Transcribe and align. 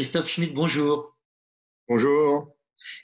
Christophe 0.00 0.30
Schmitt, 0.30 0.54
bonjour. 0.54 1.14
Bonjour. 1.86 2.56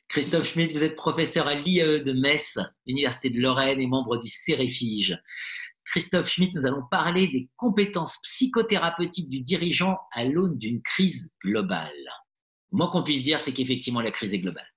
Christophe 0.08 0.48
Schmitt, 0.48 0.72
vous 0.72 0.82
êtes 0.82 0.96
professeur 0.96 1.46
à 1.46 1.54
l'IAE 1.54 1.98
de 1.98 2.12
Metz, 2.14 2.58
Université 2.86 3.28
de 3.28 3.38
Lorraine 3.38 3.78
et 3.78 3.86
membre 3.86 4.16
du 4.16 4.28
CEREFIGE. 4.28 5.18
Christophe 5.84 6.30
Schmitt, 6.30 6.54
nous 6.54 6.64
allons 6.64 6.84
parler 6.90 7.28
des 7.28 7.50
compétences 7.58 8.18
psychothérapeutiques 8.22 9.28
du 9.28 9.42
dirigeant 9.42 9.98
à 10.14 10.24
l'aune 10.24 10.56
d'une 10.56 10.80
crise 10.80 11.34
globale. 11.44 11.92
Le 12.72 12.78
moins 12.78 12.90
qu'on 12.90 13.02
puisse 13.02 13.24
dire, 13.24 13.40
c'est 13.40 13.52
qu'effectivement, 13.52 14.00
la 14.00 14.10
crise 14.10 14.32
est 14.32 14.38
globale. 14.38 14.72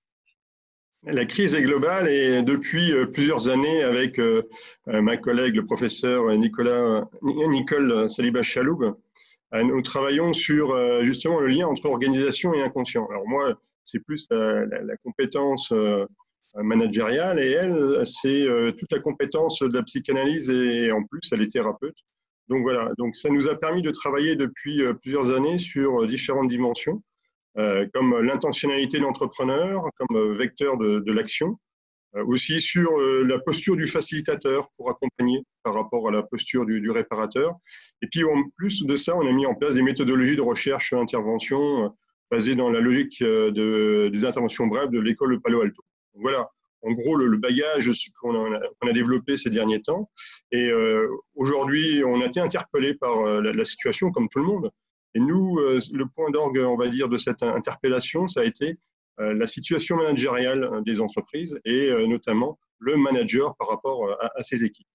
La 1.03 1.23
crise 1.23 1.55
est 1.55 1.61
globale 1.61 2.09
et 2.09 2.43
depuis 2.43 2.91
euh, 2.91 3.05
plusieurs 3.05 3.47
années, 3.47 3.81
avec 3.81 4.19
euh, 4.19 4.43
euh, 4.89 5.01
ma 5.01 5.15
collègue, 5.15 5.55
le 5.55 5.63
professeur 5.63 6.35
Nicolas, 6.35 7.07
Nicole 7.21 8.09
Saliba-Chaloub, 8.09 8.97
nous 9.53 9.81
travaillons 9.81 10.31
sur 10.33 11.03
justement 11.03 11.39
le 11.39 11.47
lien 11.47 11.67
entre 11.67 11.87
organisation 11.87 12.53
et 12.53 12.61
inconscient. 12.61 13.07
Alors 13.09 13.27
moi, 13.27 13.59
c'est 13.83 13.99
plus 13.99 14.27
la, 14.29 14.65
la, 14.65 14.97
compétence 14.97 15.73
managériale 16.55 17.39
et 17.39 17.51
elle, 17.51 18.03
c'est 18.05 18.45
toute 18.77 18.91
la 18.91 18.99
compétence 18.99 19.59
de 19.59 19.73
la 19.73 19.83
psychanalyse 19.83 20.51
et 20.51 20.91
en 20.91 21.03
plus, 21.03 21.21
elle 21.31 21.41
est 21.41 21.51
thérapeute. 21.51 21.97
Donc 22.47 22.61
voilà, 22.61 22.91
donc 22.97 23.15
ça 23.15 23.29
nous 23.29 23.47
a 23.47 23.55
permis 23.55 23.81
de 23.81 23.91
travailler 23.91 24.35
depuis 24.35 24.83
plusieurs 25.01 25.31
années 25.31 25.57
sur 25.57 26.07
différentes 26.07 26.49
dimensions. 26.49 27.01
Euh, 27.57 27.87
comme 27.93 28.17
l'intentionnalité 28.21 28.99
de 28.99 29.03
l'entrepreneur, 29.03 29.89
comme 29.97 30.15
euh, 30.15 30.35
vecteur 30.35 30.77
de, 30.77 31.11
l'action, 31.11 31.49
euh, 31.49 31.55
aussi 32.25 32.59
sur 32.59 32.97
la 32.99 33.39
posture 33.39 33.75
du 33.75 33.85
facilitateur 33.85 34.69
pour 34.75 34.89
accompagner 34.89 35.43
par 35.63 35.73
rapport 35.73 36.07
à 36.07 36.11
la 36.11 36.23
posture 36.23 36.65
du, 36.65 36.89
réparateur. 36.89 37.53
Et 38.01 38.07
puis 38.07 38.23
en 38.23 38.43
plus 38.57 38.85
de 38.85 38.95
ça, 38.95 39.15
on 39.15 39.27
a 39.27 39.31
mis 39.31 39.45
en 39.45 39.53
place 39.53 39.75
des 39.75 39.83
méthodologies 39.83 40.35
de 40.35 40.41
recherche 40.41 40.93
intervention 40.93 41.93
basées 42.31 42.55
dans 42.55 42.69
la 42.69 42.79
logique 42.79 43.21
de, 43.21 44.09
des 44.11 44.25
interventions 44.25 44.67
brèves 44.67 44.89
de 44.89 44.99
l'école 44.99 45.39
Palo 45.41 45.61
Alto. 45.61 45.83
Voilà, 46.15 46.49
en 46.81 46.93
gros, 46.93 47.15
le, 47.15 47.37
bagage 47.37 47.91
qu'on 48.19 48.53
a, 48.53 48.93
développé 48.93 49.35
ces 49.35 49.49
derniers 49.49 49.81
temps. 49.81 50.09
Et 50.51 50.69
euh, 50.69 51.07
aujourd'hui, 51.35 52.03
on 52.05 52.21
a 52.21 52.25
été 52.25 52.39
interpellé 52.39 52.93
par 52.93 53.41
la, 53.41 53.65
situation, 53.65 54.11
comme 54.11 54.29
tout 54.29 54.39
le 54.39 54.45
monde. 54.45 54.71
Et 55.15 55.19
nous, 55.19 55.57
euh, 55.59 55.79
le 55.91 56.05
point 56.05 56.29
d'orgue, 56.29 56.59
on 56.59 56.77
va 56.77 56.87
dire, 56.87 57.09
de 57.09 57.17
cette 57.17 57.43
interpellation, 57.43 58.27
ça 58.27 58.41
a 58.41 58.43
été 58.45 58.67
euh, 58.71 58.75
la 59.19 59.47
situation 59.47 59.97
managériale 59.97 60.63
euh, 60.63 60.81
des 60.81 61.01
entreprises 61.01 61.59
et 61.65 61.91
notamment 62.07 62.59
le 62.79 62.95
manager 62.97 63.55
par 63.57 63.67
rapport 63.67 64.09
à, 64.21 64.43
ses 64.43 64.63
équipes. 64.63 64.87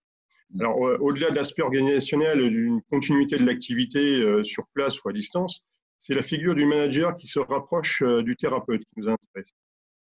Mmh. 0.51 0.61
Alors, 0.61 0.79
au-delà 1.01 1.31
de 1.31 1.37
l'aspect 1.37 1.63
organisationnel 1.63 2.51
d'une 2.51 2.81
continuité 2.91 3.37
de 3.37 3.45
l'activité 3.45 4.43
sur 4.45 4.65
place 4.73 5.03
ou 5.03 5.09
à 5.11 5.13
distance, 5.13 5.67
c'est 5.99 6.15
la 6.15 6.23
figure 6.23 6.55
du 6.55 6.65
manager 6.65 7.17
qui 7.17 7.27
se 7.27 7.39
rapproche 7.39 8.03
du 8.03 8.37
thérapeute 8.37 8.81
qui 8.81 9.01
nous 9.01 9.09
intéresse. 9.09 9.53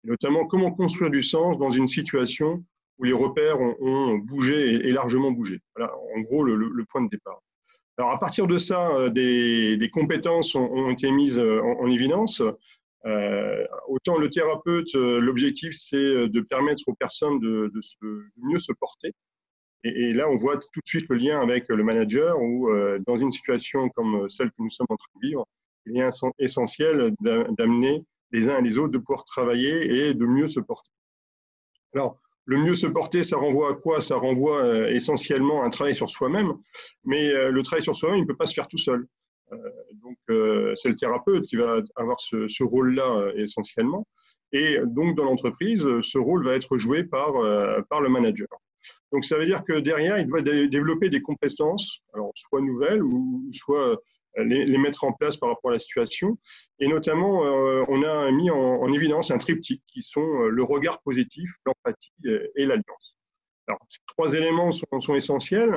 Et 0.03 0.07
notamment, 0.07 0.45
comment 0.45 0.71
construire 0.71 1.11
du 1.11 1.21
sens 1.21 1.57
dans 1.57 1.69
une 1.69 1.87
situation 1.87 2.63
où 2.99 3.03
les 3.03 3.13
repères 3.13 3.59
ont, 3.59 4.17
bougé 4.17 4.75
et, 4.75 4.91
largement 4.91 5.31
bougé. 5.31 5.59
Voilà, 5.75 5.93
en 6.15 6.21
gros, 6.21 6.43
le 6.43 6.85
point 6.85 7.01
de 7.01 7.09
départ. 7.09 7.41
Alors, 7.97 8.11
à 8.11 8.17
partir 8.17 8.47
de 8.47 8.57
ça, 8.57 8.89
euh, 8.95 9.09
des, 9.09 9.89
compétences 9.93 10.55
ont, 10.55 10.89
été 10.89 11.11
mises 11.11 11.37
euh, 11.37 11.61
en, 11.61 11.87
évidence. 11.91 12.41
Euh, 13.05 13.65
autant 13.87 14.17
le 14.17 14.29
thérapeute, 14.29 14.93
l'objectif, 14.93 15.73
c'est 15.73 16.29
de 16.29 16.41
permettre 16.41 16.83
aux 16.87 16.93
personnes 16.93 17.39
de, 17.39 17.71
mieux 18.37 18.59
se 18.59 18.71
porter. 18.73 19.11
Et, 19.83 20.13
là, 20.13 20.29
on 20.29 20.37
voit 20.37 20.57
tout 20.57 20.79
de 20.79 20.87
suite 20.87 21.09
le 21.09 21.17
lien 21.17 21.41
avec 21.41 21.67
le 21.67 21.83
manager, 21.83 22.39
où 22.41 22.69
dans 23.05 23.17
une 23.17 23.31
situation 23.31 23.89
comme 23.89 24.29
celle 24.29 24.49
que 24.49 24.55
nous 24.59 24.69
sommes 24.69 24.87
en 24.89 24.95
train 24.95 25.11
de 25.21 25.27
vivre, 25.27 25.45
il 25.85 25.99
est 25.99 26.09
essentiel 26.39 27.13
d'amener 27.19 28.05
les 28.31 28.49
uns 28.49 28.59
et 28.59 28.61
les 28.61 28.77
autres 28.77 28.93
de 28.93 28.97
pouvoir 28.97 29.25
travailler 29.25 30.07
et 30.07 30.13
de 30.13 30.25
mieux 30.25 30.47
se 30.47 30.59
porter. 30.59 30.89
Alors, 31.93 32.19
le 32.45 32.57
mieux 32.57 32.75
se 32.75 32.87
porter, 32.87 33.23
ça 33.23 33.37
renvoie 33.37 33.71
à 33.71 33.73
quoi? 33.73 34.01
Ça 34.01 34.17
renvoie 34.17 34.63
euh, 34.63 34.89
essentiellement 34.89 35.61
à 35.61 35.65
un 35.65 35.69
travail 35.69 35.95
sur 35.95 36.09
soi-même, 36.09 36.53
mais 37.05 37.29
euh, 37.29 37.51
le 37.51 37.63
travail 37.63 37.83
sur 37.83 37.95
soi-même, 37.95 38.17
il 38.17 38.23
ne 38.23 38.27
peut 38.27 38.35
pas 38.35 38.47
se 38.47 38.53
faire 38.53 38.67
tout 38.67 38.77
seul. 38.77 39.07
Euh, 39.53 39.69
donc, 40.01 40.17
c'est 40.75 40.89
le 40.89 40.95
thérapeute 40.95 41.45
qui 41.45 41.55
va 41.55 41.81
avoir 41.95 42.19
ce, 42.19 42.63
rôle-là 42.63 43.31
essentiellement. 43.35 44.07
Et 44.51 44.77
donc, 44.85 45.15
dans 45.15 45.25
l'entreprise, 45.25 45.87
ce 46.01 46.17
rôle 46.17 46.45
va 46.45 46.55
être 46.55 46.77
joué 46.77 47.03
par, 47.03 47.33
par 47.89 48.01
le 48.01 48.09
manager. 48.09 48.47
Donc, 49.11 49.25
ça 49.25 49.37
veut 49.37 49.45
dire 49.45 49.63
que 49.63 49.79
derrière, 49.79 50.19
il 50.19 50.27
doit 50.27 50.41
développer 50.41 51.09
des 51.09 51.21
compétences, 51.21 51.99
alors 52.13 52.31
soit 52.35 52.61
nouvelles 52.61 53.03
ou 53.03 53.49
soit 53.51 53.97
les, 54.37 54.77
mettre 54.77 55.03
en 55.03 55.13
place 55.13 55.37
par 55.37 55.49
rapport 55.49 55.71
à 55.71 55.73
la 55.73 55.79
situation. 55.79 56.37
Et 56.79 56.87
notamment, 56.87 57.45
euh, 57.45 57.83
on 57.87 58.03
a 58.03 58.31
mis 58.31 58.49
en, 58.49 58.91
évidence 58.93 59.31
un 59.31 59.37
triptyque 59.37 59.83
qui 59.87 60.01
sont 60.01 60.21
euh, 60.21 60.49
le 60.49 60.63
regard 60.63 61.01
positif, 61.01 61.51
l'empathie 61.65 62.13
et 62.55 62.65
l'alliance. 62.65 63.15
Alors, 63.67 63.79
ces 63.87 63.99
trois 64.07 64.33
éléments 64.33 64.71
sont, 64.71 65.15
essentiels. 65.15 65.73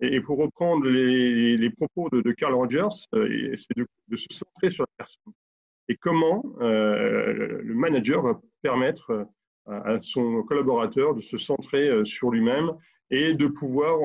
Et, 0.00 0.20
pour 0.20 0.38
reprendre 0.38 0.86
les, 0.86 1.70
propos 1.70 2.08
de, 2.10 2.32
Carl 2.32 2.54
Rogers, 2.54 2.88
euh, 3.14 3.54
c'est 3.56 3.76
de, 3.76 4.16
se 4.16 4.26
centrer 4.30 4.70
sur 4.70 4.82
la 4.82 4.90
personne. 4.98 5.32
Et 5.88 5.96
comment 5.96 6.42
le 6.60 7.74
manager 7.74 8.22
va 8.22 8.40
permettre 8.62 9.26
à 9.66 10.00
son 10.00 10.42
collaborateur 10.42 11.14
de 11.14 11.20
se 11.20 11.36
centrer 11.36 12.04
sur 12.04 12.30
lui-même 12.30 12.72
et 13.10 13.34
de 13.34 13.46
pouvoir 13.46 13.98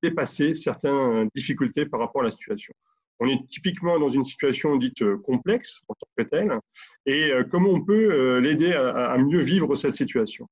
dépasser 0.00 0.54
certaines 0.54 1.28
difficultés 1.34 1.86
par 1.86 1.98
rapport 1.98 2.22
à 2.22 2.26
la 2.26 2.30
situation 2.30 2.72
on 3.20 3.28
est 3.28 3.46
typiquement 3.46 3.98
dans 3.98 4.08
une 4.08 4.24
situation 4.24 4.76
dite 4.76 5.02
euh, 5.02 5.18
complexe 5.18 5.82
en 5.88 5.94
tant 5.94 6.06
que 6.16 6.22
telle, 6.22 6.58
et 7.06 7.32
euh, 7.32 7.44
comment 7.44 7.70
on 7.70 7.84
peut 7.84 8.12
euh, 8.12 8.40
l'aider 8.40 8.72
à, 8.72 9.16
mieux 9.18 9.40
vivre 9.40 9.74
cette 9.74 9.92
situation. 9.92 10.48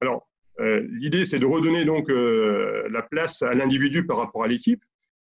Alors, 0.00 0.26
l'idée, 0.58 1.24
c'est 1.24 1.38
de 1.38 1.46
redonner 1.46 1.84
donc 1.84 2.08
la 2.08 3.02
place 3.02 3.42
à 3.42 3.54
l'individu 3.54 4.06
par 4.06 4.18
rapport 4.18 4.44
à 4.44 4.48
l'équipe, 4.48 4.82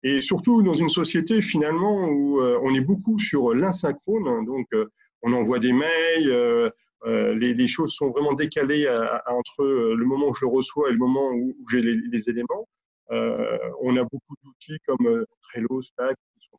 et 0.03 0.21
surtout 0.21 0.61
dans 0.61 0.73
une 0.73 0.89
société 0.89 1.41
finalement 1.41 2.07
où 2.09 2.39
on 2.41 2.73
est 2.73 2.81
beaucoup 2.81 3.19
sur 3.19 3.53
l'insynchrone, 3.53 4.45
donc 4.45 4.67
on 5.23 5.33
envoie 5.33 5.59
des 5.59 5.73
mails, 5.73 6.71
les, 7.05 7.67
choses 7.67 7.93
sont 7.93 8.09
vraiment 8.11 8.33
décalées 8.33 8.87
entre 9.27 9.65
le 9.65 10.05
moment 10.05 10.29
où 10.29 10.33
je 10.33 10.45
le 10.45 10.51
reçois 10.51 10.89
et 10.89 10.93
le 10.93 10.97
moment 10.97 11.31
où, 11.31 11.55
j'ai 11.69 11.81
les, 11.81 12.29
éléments. 12.29 12.67
on 13.09 13.97
a 13.97 14.03
beaucoup 14.03 14.35
d'outils 14.43 14.79
comme 14.85 15.25
Trello, 15.41 15.81
Slack, 15.81 16.15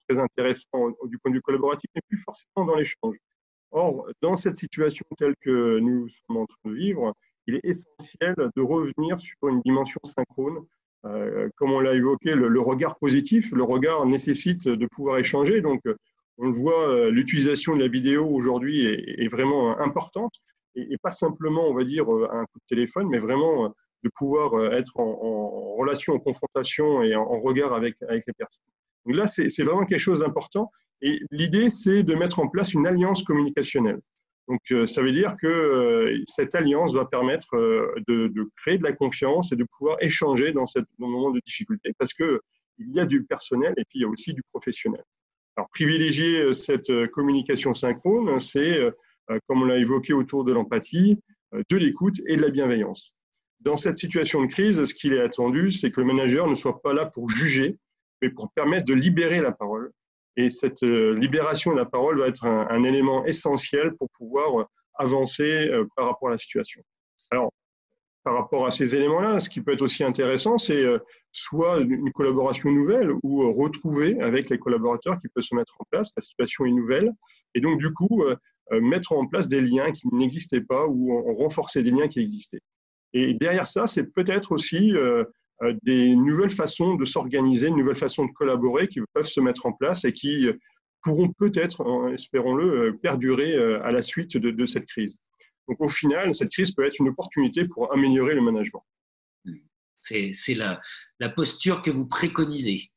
très 0.08 0.18
intéressant 0.18 0.90
du 1.04 1.18
point 1.18 1.30
de 1.30 1.36
vue 1.36 1.42
collaboratif, 1.42 1.90
mais 1.94 2.02
plus 2.08 2.18
forcément 2.18 2.66
dans 2.66 2.76
l'échange. 2.76 3.16
Or, 3.70 4.08
dans 4.22 4.36
cette 4.36 4.56
situation 4.56 5.04
telle 5.18 5.34
que 5.40 5.78
nous 5.78 6.08
sommes 6.08 6.38
en 6.38 6.46
train 6.46 6.70
de 6.70 6.74
vivre, 6.74 7.14
il 7.48 7.54
est 7.54 7.64
essentiel 7.64 8.34
de 8.36 8.62
revenir 8.62 9.19
sur 9.19 9.48
une 9.48 9.60
dimension 9.62 10.00
synchrone. 10.04 10.59
Euh, 11.06 11.48
comme 11.56 11.72
on 11.72 11.81
l'a 11.81 11.94
évoqué, 11.94 12.34
le, 12.34 12.60
regard 12.60 12.98
positif, 12.98 13.53
le 13.53 13.62
regard 13.62 14.04
nécessite 14.04 14.69
de 14.69 14.86
pouvoir 14.86 15.19
échanger. 15.19 15.62
Donc, 15.62 15.81
on 16.36 16.47
le 16.47 16.53
voit, 16.53 16.88
euh, 16.88 17.10
l'utilisation 17.10 17.75
de 17.75 17.81
la 17.81 17.88
vidéo 17.88 18.26
aujourd'hui 18.26 18.84
est, 18.84 19.28
vraiment 19.28 19.78
importante. 19.81 20.32
Et, 20.75 20.98
pas 21.03 21.10
simplement, 21.10 21.66
on 21.69 21.75
va 21.75 21.84
dire, 21.84 22.12
euh, 22.12 22.28
un 22.31 22.44
coup 22.44 22.59
de 22.59 22.66
téléphone, 22.69 23.09
mais 23.09 23.19
vraiment 23.19 23.72
de 24.04 24.10
pouvoir 24.15 24.72
être 24.75 25.00
en, 25.00 25.75
relation, 25.76 26.15
en 26.15 26.19
confrontation 26.19 27.03
et 27.03 27.16
en, 27.16 27.41
regard 27.41 27.72
avec 27.72 27.97
les 28.00 28.32
personnes. 28.36 28.65
Donc 29.06 29.16
là, 29.16 29.26
c'est 29.26 29.62
vraiment 29.62 29.86
quelque 29.86 29.98
chose 29.98 30.20
d'important. 30.20 30.70
Et 31.00 31.19
l'idée, 31.30 31.70
c'est 31.70 32.03
de 32.03 32.15
mettre 32.15 32.41
en 32.41 32.48
place 32.48 32.75
une 32.75 32.86
alliance 32.86 33.22
communicationnelle. 33.22 34.00
Donc, 34.48 34.60
euh, 34.72 34.86
ça 34.86 35.03
veut 35.03 35.12
dire 35.12 35.36
que 35.36 35.47
euh, 35.47 36.22
cette 36.27 36.54
alliance 36.54 36.95
va 36.95 37.04
permettre 37.04 37.54
euh, 37.54 37.95
de, 38.09 38.50
créer 38.56 38.78
de 38.78 38.84
la 38.84 38.92
confiance 38.92 39.53
et 39.53 39.56
de 39.56 39.65
pouvoir 39.77 39.98
échanger 40.00 40.53
dans, 40.53 40.65
dans 40.98 41.06
moment 41.06 41.30
de 41.30 41.41
difficulté 41.45 41.92
parce 41.98 42.15
qu'il 42.15 42.41
y 42.78 42.98
a 42.98 43.04
du 43.04 43.24
personnel 43.24 43.74
et 43.77 43.84
puis 43.84 43.98
il 43.98 44.03
y 44.03 44.04
a 44.04 44.09
aussi 44.09 44.33
du 44.33 44.42
professionnel. 44.50 45.04
Alors, 45.56 45.68
privilégier 45.68 46.54
cette 46.54 46.91
communication 47.09 47.74
synchrone, 47.74 48.39
c'est, 48.39 48.78
comme 49.48 49.62
on 49.62 49.65
l'a 49.65 49.78
évoqué 49.78 50.12
autour 50.12 50.45
de 50.45 50.53
l'empathie, 50.53 51.18
de 51.53 51.77
l'écoute 51.77 52.15
et 52.28 52.36
de 52.36 52.42
la 52.42 52.50
bienveillance. 52.50 53.12
Dans 53.59 53.77
cette 53.77 53.98
situation 53.98 54.41
de 54.41 54.47
crise, 54.47 54.84
ce 54.84 54.95
qu'il 54.95 55.15
est 55.15 55.21
attendu, 55.21 55.72
c'est 55.72 55.91
que 55.91 56.00
le 56.00 56.06
manager 56.06 56.47
ne 56.47 56.54
soit 56.54 56.80
pas 56.80 56.92
là 56.92 57.06
pour 57.06 57.28
juger, 57.28 57.77
mais 58.22 58.30
pour 58.30 58.53
permettre 58.53 58.86
de 58.86 58.95
libérer 58.95 59.41
la 59.41 59.50
parole. 59.50 59.91
Et 60.38 60.50
cette 60.50 60.84
euh, 60.84 61.18
libération 61.18 61.72
de 61.72 61.76
la 61.76 61.84
parole 61.84 62.20
va 62.20 62.28
être 62.28 62.46
un, 62.46 62.84
élément 62.84 63.26
essentiel 63.26 63.92
pour 63.96 64.08
pouvoir 64.10 64.60
euh, 64.60 64.64
avancer 64.94 65.68
euh, 65.68 65.84
par 65.96 66.06
rapport 66.06 66.28
à 66.28 66.30
la 66.30 66.38
situation. 66.38 66.80
Alors, 67.32 67.52
par 68.22 68.34
rapport 68.34 68.64
à 68.64 68.70
ces 68.70 68.94
éléments-là, 68.94 69.40
ce 69.40 69.50
qui 69.50 69.60
peut 69.60 69.72
être 69.72 69.82
aussi 69.82 70.04
intéressant, 70.04 70.56
c'est 70.56 70.84
soit 71.32 71.78
une 71.80 72.12
collaboration 72.12 72.70
nouvelle 72.70 73.10
ou 73.22 73.52
retrouver 73.54 74.20
avec 74.20 74.50
les 74.50 74.58
collaborateurs 74.58 75.18
qui 75.20 75.28
peuvent 75.28 75.44
se 75.44 75.54
mettre 75.54 75.74
en 75.78 75.84
place. 75.90 76.10
La 76.14 76.22
situation 76.22 76.66
est 76.66 76.72
nouvelle. 76.72 77.10
Et 77.54 77.60
donc, 77.62 77.78
du 77.78 77.90
coup, 77.94 78.22
mettre 78.70 79.12
en 79.12 79.26
place 79.26 79.48
des 79.48 79.62
liens 79.62 79.92
qui 79.92 80.08
n'existaient 80.12 80.60
pas 80.60 80.86
ou 80.86 81.22
renforcer 81.38 81.82
des 81.82 81.90
liens 81.90 82.08
qui 82.08 82.20
existaient. 82.20 82.60
Et 83.14 83.32
derrière 83.32 83.66
ça, 83.66 83.86
c'est 83.86 84.12
peut-être 84.12 84.52
aussi 84.52 84.92
des 85.83 86.15
nouvelles 86.15 86.51
façons 86.51 86.95
de 86.95 87.05
s'organiser, 87.05 87.69
une 87.69 87.77
nouvelle 87.77 87.97
façon 87.97 88.27
de 88.27 88.33
collaborer 88.33 88.89
qui 88.89 89.01
peuvent 89.13 89.27
se 89.27 89.41
mettre 89.41 89.66
en 89.66 89.72
place 89.72 90.05
et 90.05 90.13
qui 90.13 90.49
pourront 91.03 91.33
peut-être, 91.33 92.10
espérons-le, 92.13 92.97
perdurer 92.99 93.57
à 93.57 93.91
la 93.93 94.03
suite 94.03 94.37
de, 94.37 94.66
cette 94.66 94.87
crise. 94.87 95.19
Donc 95.69 95.81
au 95.81 95.89
final, 95.89 96.34
cette 96.34 96.51
crise 96.51 96.72
peut 96.72 96.84
être 96.84 97.01
une 97.01 97.09
opportunité 97.09 97.66
pour 97.66 97.93
améliorer 97.93 98.34
le 98.34 98.41
management. 98.41 98.84
C'est 100.01 100.55
la, 100.55 100.81
la 101.19 101.28
posture 101.28 101.83
que 101.83 101.91
vous 101.91 102.07
préconisez. 102.07 102.91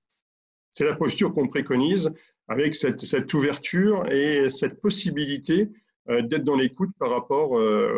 C'est 0.69 0.85
la 0.85 0.95
posture 0.95 1.33
qu'on 1.33 1.47
préconise 1.47 2.13
avec 2.47 2.75
cette, 2.75 2.99
cette, 2.99 3.33
ouverture 3.33 4.09
et 4.11 4.47
cette 4.49 4.79
possibilité 4.81 5.69
d'être 6.07 6.43
dans 6.43 6.55
l'écoute 6.55 6.91
par 6.99 7.09
rapport 7.09 7.51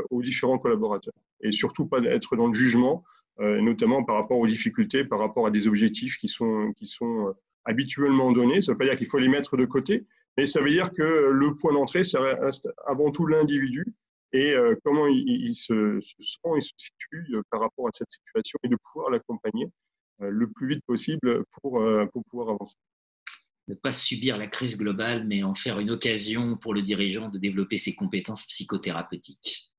aux 0.09 0.21
différents 0.21 0.57
collaborateurs. 0.57 1.13
Et 1.41 1.51
surtout 1.51 1.87
pas 1.87 1.99
être 2.03 2.35
dans 2.35 2.47
le 2.47 2.53
jugement, 2.53 3.03
notamment 3.39 4.03
par 4.03 4.15
rapport 4.15 4.39
aux 4.39 4.47
difficultés, 4.47 5.03
par 5.03 5.19
rapport 5.19 5.47
à 5.47 5.51
des 5.51 5.67
objectifs 5.67 6.17
qui 6.17 6.27
sont, 6.27 6.71
qui 6.77 6.85
sont 6.85 7.33
habituellement 7.65 8.31
donnés. 8.31 8.61
Ça 8.61 8.71
ne 8.71 8.73
veut 8.73 8.77
pas 8.77 8.85
dire 8.85 8.95
qu'il 8.95 9.07
faut 9.07 9.17
les 9.17 9.27
mettre 9.27 9.57
de 9.57 9.65
côté, 9.65 10.05
mais 10.37 10.45
ça 10.45 10.61
veut 10.61 10.69
dire 10.69 10.91
que 10.91 11.29
le 11.31 11.55
point 11.55 11.73
d'entrée, 11.73 12.03
c'est 12.03 12.17
avant 12.85 13.11
tout 13.11 13.25
l'individu 13.25 13.85
et 14.33 14.51
euh, 14.51 14.75
comment 14.83 15.05
il, 15.07 15.53
se, 15.53 15.99
sent, 16.01 16.49
il 16.55 16.61
se 16.61 16.71
situe 16.75 17.35
euh, 17.35 17.43
par 17.51 17.61
rapport 17.61 17.87
à 17.87 17.91
cette 17.93 18.09
situation 18.09 18.57
et 18.63 18.67
de 18.67 18.77
pouvoir 18.91 19.11
l'accompagner 19.11 19.67
euh, 20.21 20.29
le 20.29 20.51
plus 20.51 20.67
vite 20.67 20.83
possible 20.85 21.45
pour, 21.61 21.83
pour 22.11 22.23
pouvoir 22.25 22.49
avancer. 22.49 22.75
Ne 23.67 23.75
pas 23.75 23.91
subir 23.93 24.37
la 24.37 24.47
crise 24.47 24.75
globale, 24.75 25.25
mais 25.25 25.43
en 25.43 25.55
faire 25.55 25.79
une 25.79 25.91
occasion 25.91 26.57
pour 26.57 26.73
le 26.73 26.81
dirigeant 26.81 27.29
de 27.29 27.37
développer 27.37 27.77
ses 27.77 27.95
compétences 27.95 28.45
psychothérapeutiques. 28.47 29.71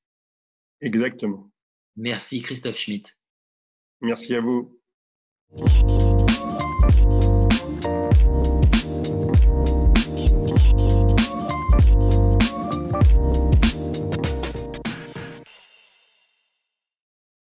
Exactement. 0.80 1.50
Merci 1.96 2.40
Christophe 2.40 2.78
Schmitt. 2.78 3.18
Merci 4.04 4.34
à 4.34 4.40
vous. 4.40 4.78